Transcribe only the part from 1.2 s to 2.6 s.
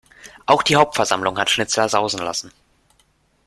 hat Schnitzler sausen lassen.